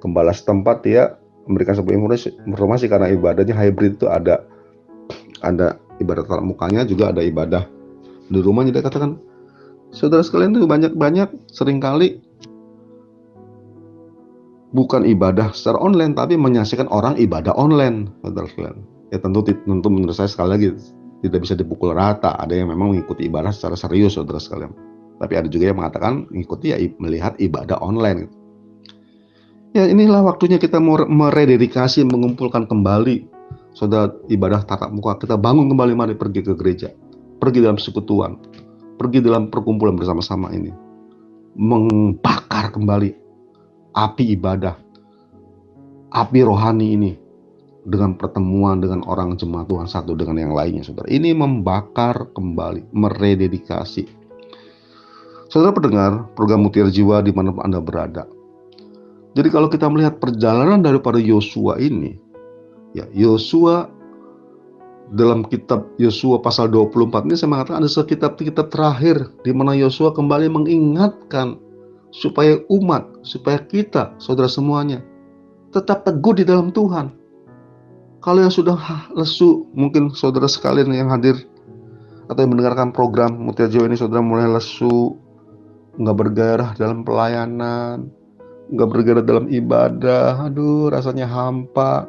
gembala 0.00 0.32
setempat 0.32 0.82
dia 0.82 1.20
memberikan 1.46 1.76
sebuah 1.76 1.94
informasi, 1.96 2.28
informasi 2.48 2.84
karena 2.88 3.12
ibadahnya 3.12 3.54
hybrid 3.54 4.00
itu 4.00 4.06
ada 4.08 4.44
ada 5.40 5.80
ibadah 6.00 6.24
tatap 6.24 6.44
mukanya 6.44 6.84
juga 6.84 7.12
ada 7.12 7.20
ibadah 7.24 7.64
di 8.28 8.38
rumah. 8.40 8.64
Jadi 8.64 8.80
katakan 8.80 9.20
saudara 9.92 10.24
sekalian 10.24 10.56
itu 10.56 10.68
banyak-banyak 10.68 11.28
sering 11.52 11.78
kali 11.78 12.20
bukan 14.70 15.02
ibadah 15.02 15.50
secara 15.50 15.82
online 15.82 16.14
tapi 16.14 16.38
menyaksikan 16.38 16.86
orang 16.88 17.18
ibadah 17.18 17.52
online. 17.56 18.08
Ya 19.10 19.18
tentu 19.18 19.42
tentu 19.42 19.88
menurut 19.90 20.14
saya 20.14 20.30
sekali 20.30 20.50
lagi 20.54 20.68
tidak 21.20 21.40
bisa 21.44 21.54
dipukul 21.58 21.92
rata. 21.92 22.38
Ada 22.38 22.62
yang 22.62 22.70
memang 22.72 22.94
mengikuti 22.96 23.26
ibadah 23.26 23.50
secara 23.50 23.76
serius 23.76 24.14
saudara 24.16 24.38
sekalian. 24.38 24.72
Tapi 25.20 25.36
ada 25.36 25.48
juga 25.52 25.68
yang 25.68 25.82
mengatakan 25.82 26.24
mengikuti 26.32 26.72
ya 26.72 26.80
melihat 26.96 27.36
ibadah 27.36 27.76
online 27.84 28.39
ya 29.74 29.84
inilah 29.86 30.22
waktunya 30.24 30.56
kita 30.58 30.78
merededikasi 31.08 32.06
mengumpulkan 32.06 32.66
kembali 32.66 33.26
saudara 33.74 34.10
ibadah 34.26 34.66
tatap 34.66 34.90
muka 34.90 35.18
kita 35.20 35.38
bangun 35.38 35.70
kembali 35.70 35.92
mari 35.94 36.14
pergi 36.18 36.42
ke 36.42 36.52
gereja 36.58 36.90
pergi 37.38 37.62
dalam 37.62 37.78
sekutuan 37.78 38.36
pergi 38.98 39.22
dalam 39.22 39.48
perkumpulan 39.48 39.94
bersama-sama 39.94 40.50
ini 40.52 40.74
membakar 41.54 42.70
kembali 42.70 43.20
api 43.94 44.38
ibadah, 44.38 44.78
api 46.14 46.38
rohani 46.46 46.86
ini 46.94 47.12
dengan 47.82 48.14
pertemuan 48.14 48.78
dengan 48.78 49.02
orang 49.08 49.34
jemaat 49.34 49.66
Tuhan 49.66 49.88
satu 49.88 50.12
dengan 50.14 50.38
yang 50.38 50.52
lainnya, 50.54 50.84
saudara. 50.84 51.08
Ini 51.10 51.34
membakar 51.34 52.30
kembali, 52.36 52.92
merededikasi. 52.92 54.04
Saudara 55.50 55.74
pendengar 55.74 56.30
program 56.38 56.62
Mutiara 56.62 56.92
Jiwa 56.92 57.24
di 57.24 57.34
mana 57.34 57.50
Anda 57.58 57.82
berada. 57.82 58.28
Jadi 59.40 59.48
kalau 59.48 59.72
kita 59.72 59.88
melihat 59.88 60.20
perjalanan 60.20 60.84
daripada 60.84 61.16
Yosua 61.16 61.80
ini, 61.80 62.20
ya 62.92 63.08
Yosua 63.16 63.88
dalam 65.16 65.48
kitab 65.48 65.88
Yosua 65.96 66.44
pasal 66.44 66.68
24 66.68 67.24
ini 67.24 67.40
saya 67.40 67.48
mengatakan 67.48 67.80
ada 67.80 68.04
kitab-kitab 68.04 68.68
terakhir 68.68 69.32
di 69.40 69.56
mana 69.56 69.72
Yosua 69.72 70.12
kembali 70.12 70.44
mengingatkan 70.52 71.56
supaya 72.12 72.60
umat, 72.68 73.08
supaya 73.24 73.64
kita, 73.64 74.12
saudara 74.20 74.44
semuanya, 74.44 75.00
tetap 75.72 76.04
teguh 76.04 76.36
di 76.36 76.44
dalam 76.44 76.68
Tuhan. 76.68 77.08
Kalau 78.20 78.44
yang 78.44 78.52
sudah 78.52 78.76
lesu, 79.16 79.64
mungkin 79.72 80.12
saudara 80.12 80.52
sekalian 80.52 80.92
yang 80.92 81.08
hadir 81.08 81.48
atau 82.28 82.44
yang 82.44 82.52
mendengarkan 82.52 82.92
program 82.92 83.40
Mutiara 83.40 83.72
Jawa 83.72 83.88
ini, 83.88 83.96
saudara 83.96 84.20
mulai 84.20 84.52
lesu, 84.52 85.16
nggak 85.96 86.16
bergairah 86.28 86.70
dalam 86.76 87.08
pelayanan, 87.08 88.19
nggak 88.70 88.88
bergairah 88.88 89.24
dalam 89.26 89.50
ibadah, 89.50 90.46
aduh 90.46 90.90
rasanya 90.90 91.26
hampa, 91.26 92.06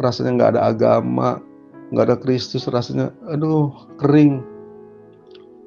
rasanya 0.00 0.30
nggak 0.36 0.50
ada 0.56 0.60
agama, 0.72 1.38
nggak 1.92 2.04
ada 2.12 2.16
Kristus, 2.16 2.64
rasanya 2.68 3.12
aduh 3.28 3.72
kering. 4.00 4.40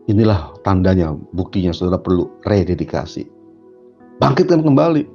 Inilah 0.09 0.57
tandanya, 0.65 1.13
buktinya 1.37 1.69
saudara 1.69 2.01
perlu 2.01 2.25
rededikasi. 2.41 3.29
Bangkitkan 4.17 4.65
kembali. 4.65 5.05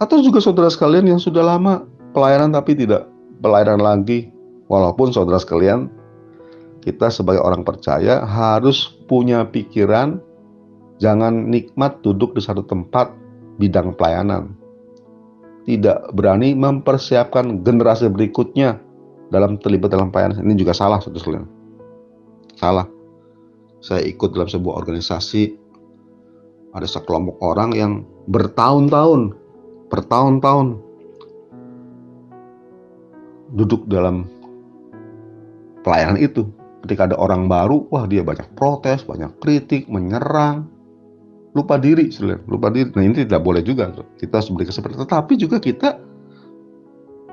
Atau 0.00 0.24
juga 0.24 0.40
saudara 0.40 0.72
sekalian 0.72 1.04
yang 1.04 1.20
sudah 1.20 1.44
lama 1.44 1.84
pelayanan 2.16 2.56
tapi 2.56 2.72
tidak 2.72 3.04
pelayanan 3.44 3.84
lagi, 3.84 4.32
walaupun 4.72 5.12
saudara 5.12 5.36
sekalian 5.36 5.92
kita 6.80 7.12
sebagai 7.12 7.44
orang 7.44 7.60
percaya 7.60 8.24
harus 8.24 8.96
punya 9.04 9.44
pikiran 9.44 10.16
jangan 10.96 11.52
nikmat 11.52 12.00
duduk 12.00 12.32
di 12.32 12.40
satu 12.40 12.64
tempat 12.64 13.19
bidang 13.60 13.92
pelayanan. 13.94 14.56
Tidak 15.68 16.16
berani 16.16 16.56
mempersiapkan 16.56 17.60
generasi 17.60 18.08
berikutnya 18.08 18.80
dalam 19.28 19.60
terlibat 19.60 19.92
dalam 19.92 20.08
pelayanan. 20.08 20.40
Ini 20.40 20.56
juga 20.56 20.72
salah 20.72 20.98
satu 20.98 21.20
sekalian. 21.20 21.44
Salah. 22.56 22.88
Saya 23.84 24.04
ikut 24.08 24.32
dalam 24.32 24.48
sebuah 24.48 24.80
organisasi 24.80 25.56
ada 26.72 26.88
sekelompok 26.88 27.36
orang 27.44 27.76
yang 27.76 27.92
bertahun-tahun 28.28 29.36
bertahun-tahun 29.90 30.78
duduk 33.58 33.82
dalam 33.90 34.30
pelayanan 35.82 36.20
itu 36.22 36.46
ketika 36.86 37.10
ada 37.10 37.16
orang 37.18 37.50
baru, 37.50 37.84
wah 37.92 38.08
dia 38.08 38.24
banyak 38.24 38.46
protes, 38.56 39.04
banyak 39.04 39.28
kritik, 39.42 39.90
menyerang, 39.90 40.64
lupa 41.54 41.76
diri, 41.76 42.10
lupa 42.46 42.70
diri. 42.70 42.90
Nah 42.94 43.02
ini 43.02 43.26
tidak 43.26 43.42
boleh 43.42 43.62
juga. 43.64 43.90
Kita 44.18 44.38
harus 44.38 44.50
beri 44.54 44.66
kesempatan. 44.70 45.02
Tetapi 45.02 45.32
juga 45.34 45.58
kita 45.58 45.98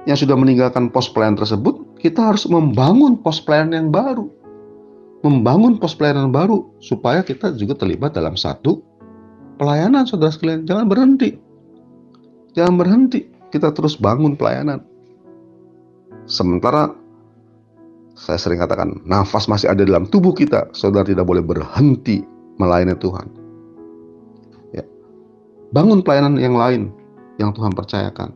yang 0.08 0.18
sudah 0.18 0.40
meninggalkan 0.40 0.88
pos 0.90 1.12
pelayanan 1.12 1.44
tersebut, 1.44 2.00
kita 2.00 2.32
harus 2.32 2.48
membangun 2.48 3.20
pos 3.20 3.44
pelayanan 3.44 3.86
yang 3.86 3.90
baru. 3.92 4.26
Membangun 5.26 5.78
pos 5.82 5.98
pelayanan 5.98 6.32
baru 6.32 6.64
supaya 6.80 7.22
kita 7.26 7.54
juga 7.60 7.76
terlibat 7.76 8.16
dalam 8.16 8.40
satu 8.40 8.80
pelayanan 9.60 10.08
saudara 10.08 10.32
sekalian. 10.32 10.64
Jangan 10.64 10.88
berhenti. 10.88 11.36
Jangan 12.56 12.76
berhenti. 12.80 13.28
Kita 13.54 13.76
terus 13.76 14.00
bangun 14.00 14.40
pelayanan. 14.40 14.82
Sementara 16.28 16.92
saya 18.18 18.42
sering 18.42 18.58
katakan, 18.58 18.98
nafas 19.06 19.46
masih 19.46 19.70
ada 19.70 19.86
dalam 19.86 20.10
tubuh 20.10 20.34
kita. 20.34 20.74
Saudara 20.74 21.06
tidak 21.06 21.30
boleh 21.30 21.46
berhenti 21.46 22.26
melayani 22.58 22.98
Tuhan. 22.98 23.28
Bangun 25.76 26.00
pelayanan 26.00 26.40
yang 26.40 26.56
lain 26.56 26.94
yang 27.38 27.52
Tuhan 27.52 27.76
percayakan. 27.76 28.32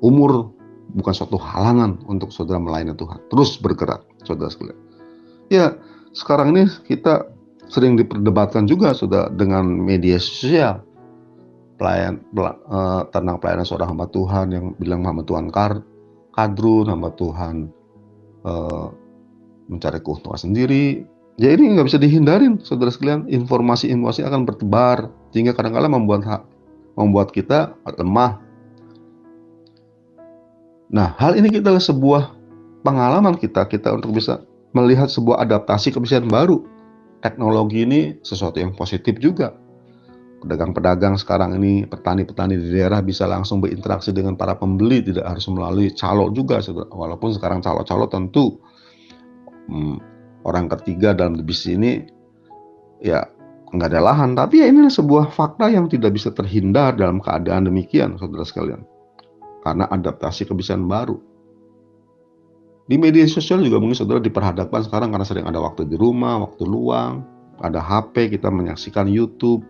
Umur 0.00 0.50
bukan 0.96 1.14
suatu 1.14 1.38
halangan 1.38 2.02
untuk 2.10 2.34
saudara 2.34 2.58
melayani 2.58 2.96
Tuhan. 2.98 3.20
Terus 3.30 3.60
bergerak, 3.60 4.02
saudara 4.26 4.50
sekalian. 4.50 4.78
Ya, 5.50 5.78
sekarang 6.10 6.56
ini 6.56 6.66
kita 6.86 7.30
sering 7.70 7.94
diperdebatkan 7.94 8.66
juga 8.66 8.90
sudah 8.90 9.30
dengan 9.30 9.62
media 9.66 10.18
sosial 10.18 10.82
pelayan 11.78 12.20
uh, 12.36 13.06
tentang 13.08 13.40
pelayanan 13.40 13.64
seorang 13.64 13.96
hamba 13.96 14.10
Tuhan 14.10 14.46
yang 14.52 14.64
bilang 14.76 15.06
hamba 15.06 15.24
Tuhan 15.24 15.48
kar, 15.48 15.80
kadrun, 16.34 16.90
hamba 16.90 17.14
Tuhan 17.14 17.70
uh, 18.44 18.92
mencari 19.70 20.02
keuntungan 20.02 20.36
sendiri. 20.36 21.06
Ya 21.40 21.56
ini 21.56 21.72
nggak 21.72 21.88
bisa 21.88 21.96
dihindarin, 21.96 22.60
saudara 22.60 22.92
sekalian. 22.92 23.24
Informasi-informasi 23.32 24.28
akan 24.28 24.44
bertebar 24.44 25.08
sehingga 25.32 25.56
kadang-kadang 25.56 25.96
membuat 25.96 26.44
membuat 27.00 27.32
kita 27.32 27.72
lemah. 27.96 28.44
Nah, 30.92 31.16
hal 31.16 31.40
ini 31.40 31.48
kita 31.48 31.72
sebuah 31.80 32.36
pengalaman 32.84 33.40
kita 33.40 33.64
kita 33.72 33.88
untuk 33.96 34.20
bisa 34.20 34.44
melihat 34.76 35.08
sebuah 35.08 35.40
adaptasi 35.48 35.96
kebiasaan 35.96 36.28
baru. 36.28 36.60
Teknologi 37.24 37.88
ini 37.88 38.20
sesuatu 38.20 38.60
yang 38.60 38.76
positif 38.76 39.16
juga. 39.16 39.56
Pedagang-pedagang 40.44 41.16
sekarang 41.16 41.56
ini, 41.56 41.88
petani-petani 41.88 42.60
di 42.60 42.68
daerah 42.68 43.00
bisa 43.00 43.24
langsung 43.24 43.64
berinteraksi 43.64 44.12
dengan 44.12 44.36
para 44.36 44.56
pembeli, 44.60 45.04
tidak 45.04 45.24
harus 45.24 45.48
melalui 45.48 45.88
calo 45.96 46.28
juga. 46.36 46.60
Walaupun 46.92 47.32
sekarang 47.32 47.64
calo-calo 47.64 48.08
tentu 48.08 48.60
hmm, 49.68 50.09
orang 50.44 50.70
ketiga 50.72 51.12
dalam 51.12 51.36
bisnis 51.40 51.76
ini 51.76 51.92
ya 53.00 53.24
nggak 53.70 53.88
ada 53.90 54.00
lahan. 54.02 54.34
Tapi 54.34 54.62
ya 54.62 54.66
ini 54.68 54.86
sebuah 54.90 55.30
fakta 55.32 55.70
yang 55.70 55.86
tidak 55.86 56.14
bisa 56.14 56.34
terhindar 56.34 56.98
dalam 56.98 57.22
keadaan 57.22 57.70
demikian, 57.70 58.18
saudara 58.18 58.44
sekalian. 58.44 58.82
Karena 59.60 59.86
adaptasi 59.88 60.48
kebiasaan 60.48 60.88
baru. 60.88 61.16
Di 62.90 62.98
media 62.98 63.22
sosial 63.30 63.62
juga 63.62 63.78
mungkin 63.78 63.94
saudara 63.94 64.18
diperhadapkan 64.18 64.82
sekarang 64.82 65.14
karena 65.14 65.26
sering 65.26 65.46
ada 65.46 65.62
waktu 65.62 65.86
di 65.86 65.94
rumah, 65.94 66.42
waktu 66.42 66.66
luang, 66.66 67.22
ada 67.62 67.78
HP, 67.78 68.34
kita 68.34 68.50
menyaksikan 68.50 69.06
YouTube, 69.06 69.62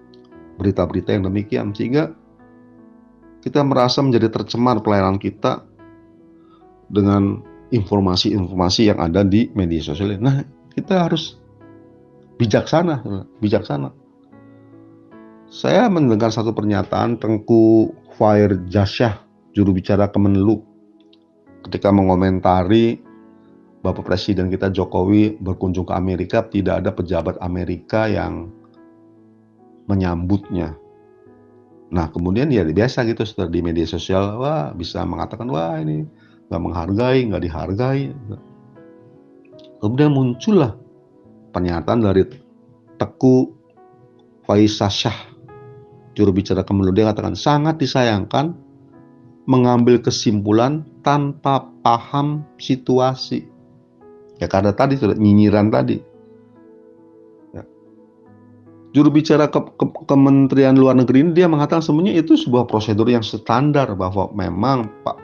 berita-berita 0.57 1.13
yang 1.13 1.29
demikian 1.29 1.77
sehingga 1.77 2.17
kita 3.45 3.61
merasa 3.61 4.01
menjadi 4.01 4.33
tercemar 4.33 4.81
pelayanan 4.81 5.21
kita 5.21 5.65
dengan 6.89 7.45
informasi-informasi 7.73 8.89
yang 8.89 8.99
ada 9.01 9.21
di 9.21 9.53
media 9.53 9.81
sosial. 9.81 10.17
Nah, 10.17 10.41
kita 10.75 11.07
harus 11.09 11.37
bijaksana, 12.41 13.03
bijaksana. 13.43 13.93
Saya 15.51 15.91
mendengar 15.91 16.31
satu 16.31 16.55
pernyataan 16.55 17.19
Tengku 17.19 17.91
Fair 18.15 18.55
Jasyah, 18.71 19.19
juru 19.51 19.75
bicara 19.75 20.07
Kemenlu, 20.07 20.63
ketika 21.67 21.91
mengomentari 21.91 23.03
Bapak 23.81 24.07
Presiden 24.07 24.53
kita 24.53 24.69
Jokowi 24.71 25.41
berkunjung 25.41 25.89
ke 25.89 25.95
Amerika, 25.97 26.45
tidak 26.45 26.85
ada 26.85 26.91
pejabat 26.93 27.41
Amerika 27.41 28.07
yang 28.07 28.53
menyambutnya. 29.89 30.77
Nah 31.91 32.07
kemudian 32.15 32.53
ya 32.55 32.63
biasa 32.63 33.03
gitu 33.09 33.27
setelah 33.27 33.51
di 33.51 33.61
media 33.67 33.83
sosial 33.89 34.39
wah 34.39 34.71
bisa 34.71 35.03
mengatakan 35.03 35.51
wah 35.51 35.75
ini 35.83 36.07
nggak 36.47 36.63
menghargai 36.63 37.27
nggak 37.27 37.43
dihargai. 37.43 38.15
Kemudian 39.81 40.13
muncullah 40.13 40.77
pernyataan 41.57 42.05
dari 42.05 42.29
Teku 43.01 43.49
Faisal 44.45 44.93
Syah 44.93 45.19
juru 46.13 46.37
bicara 46.37 46.61
Kemenlu. 46.61 46.93
Dia 46.93 47.11
katakan 47.11 47.33
sangat 47.33 47.81
disayangkan 47.81 48.53
mengambil 49.49 49.99
kesimpulan 49.99 50.85
tanpa 51.01 51.65
paham 51.81 52.45
situasi. 52.61 53.49
Ya 54.37 54.49
karena 54.49 54.77
tadi 54.77 55.01
sudah 55.01 55.17
nyinyiran 55.17 55.73
tadi. 55.73 56.11
Juru 58.91 59.07
bicara 59.15 59.47
ke, 59.47 59.63
ke, 59.79 59.87
Kementerian 60.11 60.75
Luar 60.75 60.99
Negeri 60.99 61.23
ini 61.23 61.31
dia 61.31 61.47
mengatakan 61.47 61.79
semuanya 61.79 62.11
itu 62.11 62.35
sebuah 62.35 62.67
prosedur 62.67 63.07
yang 63.07 63.23
standar 63.23 63.95
bahwa 63.95 64.27
memang 64.35 64.91
Pak 65.07 65.15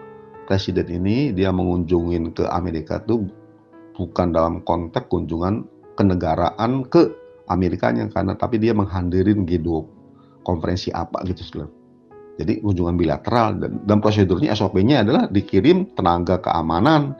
Presiden 0.46 0.86
ini 0.86 1.34
dia 1.34 1.50
mengunjungi 1.50 2.30
ke 2.30 2.46
Amerika 2.46 3.02
itu 3.02 3.26
bukan 3.96 4.30
dalam 4.30 4.60
konteks 4.62 5.08
kunjungan 5.08 5.64
kenegaraan 5.96 6.84
ke 6.86 7.10
Amerikanya 7.48 8.06
karena 8.12 8.36
tapi 8.36 8.60
dia 8.60 8.76
menghadirin 8.76 9.48
G20 9.48 9.88
konferensi 10.44 10.92
apa 10.92 11.24
gitu 11.26 11.42
sebenarnya. 11.42 11.74
Jadi 12.36 12.52
kunjungan 12.60 12.96
bilateral 13.00 13.56
dan, 13.56 13.72
dan 13.88 13.98
prosedurnya 14.04 14.52
SOP-nya 14.52 15.00
adalah 15.00 15.24
dikirim 15.32 15.96
tenaga 15.96 16.36
keamanan 16.44 17.16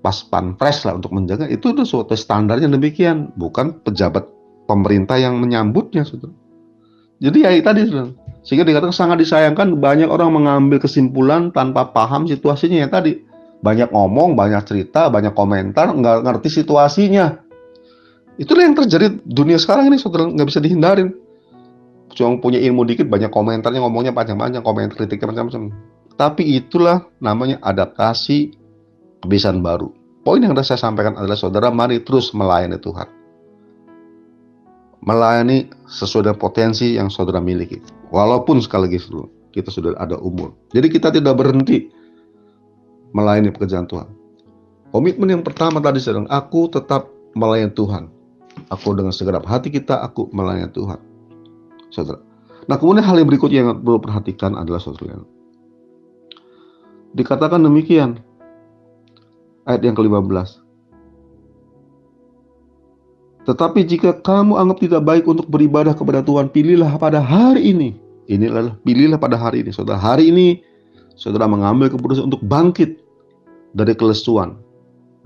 pas 0.00 0.16
panpres 0.28 0.84
lah 0.84 0.96
untuk 0.96 1.12
menjaga 1.12 1.48
itu 1.48 1.72
tuh 1.76 1.84
suatu 1.84 2.16
standarnya 2.16 2.68
demikian 2.68 3.32
bukan 3.36 3.80
pejabat 3.84 4.28
pemerintah 4.68 5.16
yang 5.16 5.40
menyambutnya 5.40 6.04
saudara. 6.04 6.32
Jadi 7.20 7.38
ya 7.44 7.50
tadi 7.60 7.80
saudara. 7.88 8.12
Sehingga 8.40 8.64
dikatakan 8.64 8.96
sangat 8.96 9.20
disayangkan 9.20 9.76
banyak 9.76 10.08
orang 10.08 10.32
mengambil 10.32 10.80
kesimpulan 10.80 11.52
tanpa 11.52 11.92
paham 11.92 12.24
situasinya 12.24 12.80
ya 12.80 12.88
tadi. 12.88 13.20
Banyak 13.60 13.92
ngomong, 13.92 14.36
banyak 14.36 14.62
cerita, 14.64 15.12
banyak 15.12 15.36
komentar, 15.36 15.92
nggak 15.92 16.24
ngerti 16.24 16.48
situasinya. 16.62 17.36
Itulah 18.40 18.64
yang 18.64 18.76
terjadi 18.76 19.20
dunia 19.24 19.60
sekarang 19.60 19.92
ini 19.92 20.00
saudara, 20.00 20.28
nggak 20.32 20.48
bisa 20.48 20.64
dihindarin. 20.64 21.12
Cuma 22.16 22.40
punya 22.40 22.56
ilmu 22.56 22.88
dikit, 22.88 23.06
banyak 23.06 23.28
komentarnya, 23.28 23.84
ngomongnya 23.84 24.16
panjang-panjang, 24.16 24.64
komentar 24.64 24.96
kritiknya 24.96 25.28
macam-macam. 25.28 25.76
Tapi 26.16 26.42
itulah 26.56 27.04
namanya 27.20 27.60
adaptasi 27.60 28.56
kebiasaan 29.20 29.60
baru. 29.60 29.92
Poin 30.24 30.40
yang 30.40 30.56
saya 30.64 30.80
sampaikan 30.80 31.16
adalah 31.20 31.36
saudara, 31.36 31.68
mari 31.68 32.00
terus 32.00 32.32
melayani 32.32 32.80
Tuhan 32.80 33.20
melayani 35.04 35.68
sesuai 35.88 36.28
dengan 36.28 36.38
potensi 36.40 36.96
yang 36.96 37.08
saudara 37.08 37.40
miliki. 37.40 37.80
Walaupun 38.12 38.60
sekali 38.60 38.92
lagi 38.92 39.00
kita 39.50 39.72
sudah 39.72 39.96
ada 39.96 40.20
umur. 40.20 40.54
Jadi 40.76 40.86
kita 40.92 41.08
tidak 41.10 41.40
berhenti 41.40 41.88
melayani 43.14 43.50
pekerjaan 43.54 43.86
Tuhan. 43.86 44.08
Komitmen 44.90 45.30
yang 45.30 45.42
pertama 45.46 45.78
tadi 45.78 46.02
sedang 46.02 46.26
aku 46.26 46.66
tetap 46.70 47.06
melayani 47.38 47.70
Tuhan. 47.74 48.10
Aku 48.70 48.94
dengan 48.94 49.14
segenap 49.14 49.46
hati 49.46 49.70
kita 49.70 50.02
aku 50.02 50.30
melayani 50.34 50.70
Tuhan. 50.74 50.98
Saudara. 51.90 52.22
Nah, 52.66 52.76
kemudian 52.78 53.02
hal 53.02 53.18
yang 53.18 53.28
berikutnya 53.30 53.58
yang 53.66 53.82
perlu 53.82 53.98
perhatikan 53.98 54.54
adalah 54.54 54.78
saudara. 54.78 55.22
Dikatakan 57.14 57.62
demikian. 57.62 58.22
Ayat 59.66 59.82
yang 59.86 59.94
ke-15. 59.98 60.62
Tetapi 63.50 63.80
jika 63.82 64.14
kamu 64.22 64.54
anggap 64.54 64.78
tidak 64.78 65.02
baik 65.02 65.24
untuk 65.26 65.50
beribadah 65.50 65.96
kepada 65.96 66.22
Tuhan, 66.22 66.52
pilihlah 66.52 66.94
pada 67.00 67.18
hari 67.18 67.74
ini. 67.74 67.98
Inilah 68.30 68.78
pilihlah 68.86 69.18
pada 69.18 69.34
hari 69.34 69.66
ini. 69.66 69.74
Saudara, 69.74 69.98
hari 69.98 70.30
ini 70.30 70.62
saudara 71.20 71.44
mengambil 71.44 71.92
keputusan 71.92 72.32
untuk 72.32 72.40
bangkit 72.48 73.04
dari 73.76 73.92
kelesuan. 73.92 74.56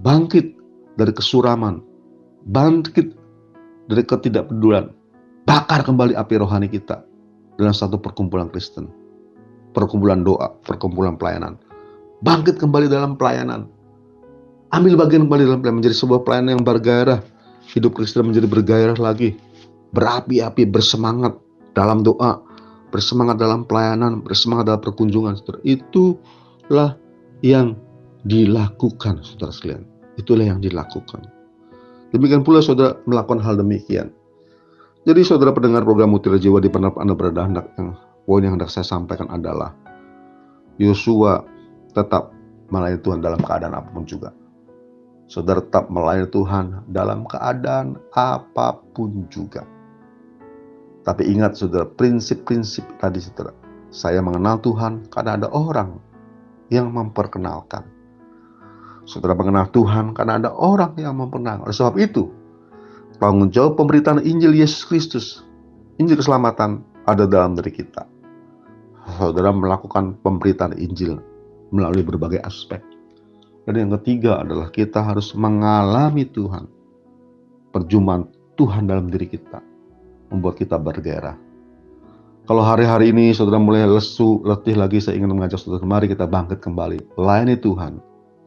Bangkit 0.03 0.59
dari 0.99 1.15
kesuraman, 1.15 1.79
bangkit 2.51 3.15
dari 3.87 4.03
ketidakpedulian, 4.03 4.91
bakar 5.47 5.87
kembali 5.87 6.19
api 6.19 6.35
rohani 6.43 6.67
kita 6.67 7.07
dalam 7.55 7.71
satu 7.71 8.03
perkumpulan 8.03 8.51
Kristen, 8.51 8.91
perkumpulan 9.71 10.27
doa, 10.27 10.51
perkumpulan 10.67 11.15
pelayanan. 11.15 11.55
Bangkit 12.27 12.59
kembali 12.59 12.91
dalam 12.91 13.15
pelayanan. 13.15 13.71
Ambil 14.75 14.99
bagian 14.99 15.31
kembali 15.31 15.47
dalam 15.47 15.63
pelayanan 15.63 15.79
menjadi 15.79 15.97
sebuah 16.03 16.21
pelayanan 16.27 16.59
yang 16.59 16.65
bergairah. 16.67 17.21
Hidup 17.71 17.95
Kristen 17.95 18.27
menjadi 18.27 18.51
bergairah 18.51 18.99
lagi. 18.99 19.39
Berapi-api, 19.95 20.67
bersemangat 20.67 21.39
dalam 21.79 22.03
doa, 22.03 22.43
bersemangat 22.95 23.43
dalam 23.43 23.67
pelayanan, 23.67 24.23
bersemangat 24.23 24.71
dalam 24.71 24.79
perkunjungan. 24.79 25.35
Saudara. 25.35 25.59
Itulah 25.67 26.95
yang 27.43 27.75
dilakukan, 28.23 29.19
saudara 29.27 29.51
sekalian. 29.51 29.83
Itulah 30.15 30.47
yang 30.47 30.63
dilakukan. 30.63 31.27
Demikian 32.15 32.47
pula 32.47 32.63
saudara 32.63 32.95
melakukan 33.11 33.43
hal 33.43 33.59
demikian. 33.59 34.15
Jadi 35.03 35.27
saudara 35.27 35.51
pendengar 35.51 35.83
program 35.83 36.15
Mutiara 36.15 36.39
Jiwa 36.39 36.63
di 36.63 36.71
mana 36.71 36.95
Anda 36.95 37.19
berada, 37.19 37.43
hendak 37.43 37.75
yang 37.75 37.99
poin 38.25 38.47
yang 38.47 38.55
hendak 38.55 38.71
saya 38.71 38.87
sampaikan 38.87 39.27
adalah 39.29 39.75
Yosua 40.79 41.43
tetap 41.91 42.31
melayani 42.71 43.03
Tuhan 43.03 43.19
dalam 43.21 43.43
keadaan 43.43 43.75
apa 43.75 43.91
pun 43.91 44.07
juga. 44.07 44.31
Saudara 45.27 45.59
tetap 45.61 45.91
melayani 45.91 46.31
Tuhan 46.31 46.65
dalam 46.95 47.27
keadaan 47.27 47.99
apa 48.15 48.79
pun 48.95 49.27
juga. 49.29 49.67
Tapi 51.05 51.29
ingat 51.29 51.61
saudara, 51.61 51.85
prinsip-prinsip 51.85 52.97
tadi 52.97 53.21
saudara. 53.21 53.53
Saya 53.93 54.25
mengenal 54.25 54.59
Tuhan 54.64 55.12
karena 55.12 55.37
ada 55.37 55.53
orang 55.53 56.01
yang 56.73 56.88
memperkenalkan. 56.90 57.85
Saudara 59.05 59.37
mengenal 59.37 59.69
Tuhan 59.69 60.17
karena 60.17 60.40
ada 60.40 60.51
orang 60.57 60.97
yang 60.97 61.21
memperkenalkan. 61.21 61.69
Oleh 61.69 61.77
sebab 61.77 62.01
itu, 62.01 62.33
tanggung 63.21 63.53
jawab 63.53 63.77
pemberitaan 63.77 64.25
Injil 64.25 64.57
Yesus 64.57 64.88
Kristus, 64.88 65.45
Injil 66.01 66.17
keselamatan 66.17 66.81
ada 67.05 67.29
dalam 67.29 67.53
diri 67.53 67.85
kita. 67.85 68.09
Saudara 69.21 69.53
melakukan 69.53 70.17
pemberitaan 70.25 70.73
Injil 70.81 71.21
melalui 71.69 72.01
berbagai 72.01 72.40
aspek. 72.40 72.81
Dan 73.69 73.77
yang 73.77 73.93
ketiga 74.01 74.40
adalah 74.40 74.73
kita 74.73 75.05
harus 75.05 75.37
mengalami 75.37 76.25
Tuhan. 76.25 76.64
Perjumpaan 77.77 78.33
Tuhan 78.57 78.88
dalam 78.88 79.12
diri 79.12 79.29
kita 79.29 79.74
membuat 80.35 80.59
kita 80.59 80.75
bergairah. 80.75 81.38
Kalau 82.44 82.61
hari-hari 82.61 83.09
ini 83.09 83.33
saudara 83.33 83.57
mulai 83.57 83.88
lesu, 83.88 84.44
letih 84.44 84.77
lagi, 84.77 85.01
saya 85.01 85.16
ingin 85.16 85.33
mengajak 85.33 85.57
saudara, 85.57 85.81
mari 85.87 86.12
kita 86.12 86.29
bangkit 86.29 86.61
kembali. 86.61 87.16
Layani 87.16 87.57
Tuhan, 87.57 88.03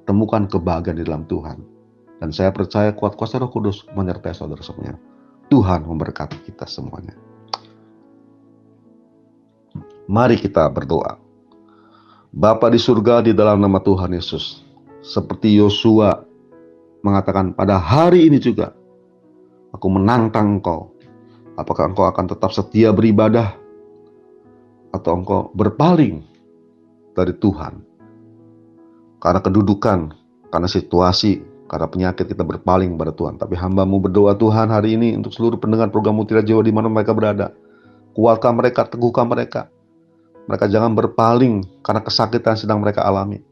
temukan 0.06 0.45
kebahagiaan 0.45 1.02
di 1.02 1.06
dalam 1.08 1.26
Tuhan. 1.26 1.58
Dan 2.21 2.30
saya 2.30 2.54
percaya 2.54 2.93
kuat 2.93 3.17
kuasa 3.17 3.41
roh 3.41 3.50
kudus 3.50 3.89
menyertai 3.97 4.38
saudara 4.38 4.62
semuanya. 4.62 5.02
Tuhan 5.50 5.86
memberkati 5.86 6.45
kita 6.45 6.69
semuanya. 6.69 7.17
Mari 10.06 10.38
kita 10.38 10.69
berdoa. 10.69 11.17
Bapa 12.34 12.69
di 12.69 12.78
surga 12.78 13.26
di 13.26 13.32
dalam 13.34 13.58
nama 13.58 13.82
Tuhan 13.82 14.13
Yesus. 14.13 14.62
Seperti 15.02 15.58
Yosua 15.58 16.21
mengatakan 17.02 17.54
pada 17.54 17.82
hari 17.82 18.30
ini 18.30 18.38
juga. 18.38 18.78
Aku 19.73 19.89
menantang 19.89 20.58
engkau. 20.58 20.97
Apakah 21.58 21.89
engkau 21.89 22.06
akan 22.06 22.26
tetap 22.30 22.54
setia 22.54 22.93
beribadah? 22.93 23.58
Atau 24.93 25.17
engkau 25.17 25.50
berpaling 25.58 26.22
dari 27.17 27.34
Tuhan? 27.36 27.88
karena 29.17 29.41
kedudukan, 29.41 30.13
karena 30.54 30.70
situasi, 30.70 31.41
karena 31.67 31.88
penyakit 31.89 32.26
kita 32.30 32.46
berpaling 32.46 32.96
kepada 32.96 33.13
Tuhan. 33.13 33.36
Tapi 33.41 33.58
hambamu 33.58 34.00
berdoa 34.00 34.38
Tuhan 34.38 34.70
hari 34.72 34.96
ini 34.96 35.17
untuk 35.17 35.34
seluruh 35.34 35.58
pendengar 35.60 35.89
program 35.89 36.15
Mutiara 36.15 36.46
Jawa 36.46 36.62
di 36.63 36.74
mana 36.74 36.88
mereka 36.88 37.12
berada. 37.12 37.52
Kuatkan 38.13 38.58
mereka, 38.58 38.88
teguhkan 38.88 39.28
mereka. 39.30 39.70
Mereka 40.48 40.72
jangan 40.72 40.96
berpaling 40.96 41.84
karena 41.84 42.02
kesakitan 42.02 42.56
yang 42.56 42.62
sedang 42.62 42.80
mereka 42.80 43.04
alami. 43.04 43.43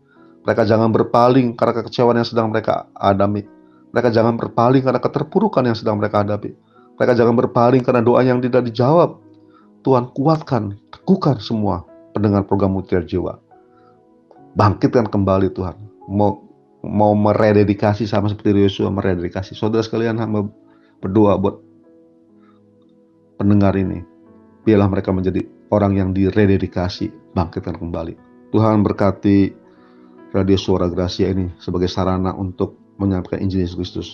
Mereka 0.48 0.64
jangan 0.64 0.90
berpaling 0.94 1.58
karena 1.58 1.74
kekecewaan 1.82 2.18
yang 2.22 2.30
sedang 2.30 2.48
mereka 2.54 2.88
alami. 2.96 3.44
Mereka 3.92 4.10
jangan 4.16 4.40
berpaling 4.40 4.84
karena 4.86 5.02
keterpurukan 5.02 5.64
yang 5.66 5.76
sedang 5.76 6.00
mereka 6.00 6.24
hadapi. 6.24 6.56
Mereka 6.96 7.14
jangan 7.16 7.36
berpaling 7.36 7.84
karena 7.84 8.02
doa 8.04 8.24
yang 8.24 8.40
tidak 8.40 8.68
dijawab. 8.68 9.20
Tuhan 9.86 10.10
kuatkan, 10.18 10.80
teguhkan 10.90 11.38
semua 11.38 11.86
pendengar 12.16 12.48
program 12.48 12.74
Mutiara 12.74 13.06
Jiwa 13.06 13.46
bangkitkan 14.56 15.12
kembali 15.12 15.52
Tuhan. 15.54 15.76
Mau 16.10 16.42
mau 16.82 17.14
merededikasi 17.14 18.08
sama 18.08 18.32
seperti 18.32 18.56
Yosua 18.56 18.90
merededikasi. 18.90 19.54
Saudara 19.54 19.84
sekalian 19.84 20.18
hamba 20.18 20.48
berdoa 21.04 21.38
buat 21.38 21.60
pendengar 23.38 23.76
ini. 23.76 24.02
Biarlah 24.66 24.90
mereka 24.90 25.14
menjadi 25.14 25.46
orang 25.70 25.94
yang 25.94 26.10
dirededikasi, 26.16 27.14
bangkitkan 27.38 27.78
kembali. 27.78 28.18
Tuhan 28.50 28.82
berkati 28.82 29.54
Radio 30.34 30.58
Suara 30.58 30.90
Gracia 30.90 31.30
ini 31.30 31.54
sebagai 31.62 31.92
sarana 31.92 32.34
untuk 32.34 32.74
menyampaikan 32.98 33.46
Injil 33.46 33.62
Yesus 33.62 33.78
Kristus. 33.78 34.10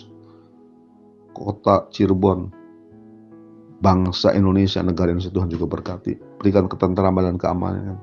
Kota 1.32 1.88
Cirebon, 1.88 2.52
bangsa 3.82 4.30
Indonesia, 4.32 4.78
negara 4.80 5.10
Indonesia 5.10 5.34
Tuhan 5.34 5.50
juga 5.50 5.66
berkati. 5.66 6.14
Berikan 6.38 6.70
ketentraman 6.70 7.34
dan 7.34 7.36
keamanan 7.36 7.98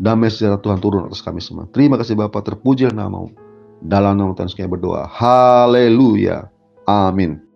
Damai 0.00 0.32
sejahtera 0.32 0.56
Tuhan 0.64 0.80
turun 0.80 1.06
atas 1.06 1.20
kami 1.20 1.44
semua. 1.44 1.68
Terima 1.70 2.00
kasih 2.00 2.16
Bapak, 2.16 2.40
terpuji 2.48 2.88
namamu. 2.88 3.36
Dalam 3.84 4.16
nama 4.16 4.32
Tuhan 4.32 4.48
kami 4.48 4.68
berdoa. 4.68 5.04
Haleluya. 5.04 6.48
Amin. 6.88 7.49